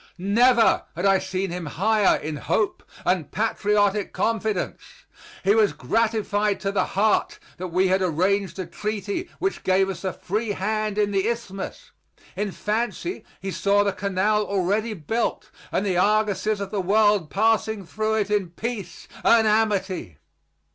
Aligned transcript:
Never 0.17 0.83
had 0.95 1.05
I 1.05 1.19
seen 1.19 1.51
him 1.51 1.67
higher 1.67 2.15
in 2.19 2.37
hope 2.37 2.81
and 3.05 3.31
patriotic 3.31 4.13
confidence. 4.13 4.81
He 5.43 5.53
was 5.53 5.73
gratified 5.73 6.59
to 6.61 6.71
the 6.71 6.85
heart 6.97 7.37
that 7.57 7.67
we 7.67 7.89
had 7.89 8.01
arranged 8.01 8.57
a 8.57 8.65
treaty 8.65 9.29
which 9.37 9.61
gave 9.63 9.91
us 9.91 10.03
a 10.03 10.11
free 10.11 10.53
hand 10.53 10.97
in 10.97 11.11
the 11.11 11.27
Isthmus. 11.27 11.91
In 12.35 12.51
fancy 12.51 13.23
he 13.39 13.51
saw 13.51 13.83
the 13.83 13.93
canal 13.93 14.43
already 14.43 14.95
built 14.95 15.51
and 15.71 15.85
the 15.85 15.97
argosies 15.99 16.59
of 16.59 16.71
the 16.71 16.81
world 16.81 17.29
passing 17.29 17.85
through 17.85 18.15
it 18.15 18.31
in 18.31 18.49
peace 18.49 19.07
and 19.23 19.45
amity. 19.47 20.17